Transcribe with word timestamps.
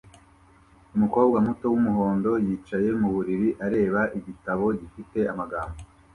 Umukobwa 0.95 1.37
muto 1.47 1.65
wumuhondo 1.71 2.31
yicaye 2.45 2.89
muburiri 2.99 3.49
areba 3.65 4.01
igitabo 4.17 4.65
gifite 4.79 5.19
amagambo 5.31 5.77